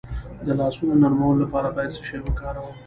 [0.45, 2.73] د لاسونو نرمولو لپاره باید څه شی وکاروم؟